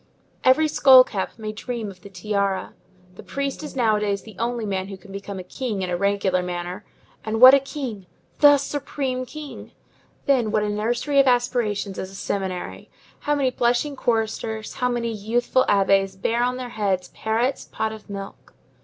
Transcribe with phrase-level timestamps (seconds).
[0.43, 2.73] Every skull cap may dream of the tiara.
[3.13, 6.41] The priest is nowadays the only man who can become a king in a regular
[6.41, 6.83] manner;
[7.23, 8.07] and what a king!
[8.39, 9.73] the supreme king.
[10.25, 12.89] Then what a nursery of aspirations is a seminary!
[13.19, 18.09] How many blushing choristers, how many youthful abbés bear on their heads Perrette's pot of
[18.09, 18.55] milk!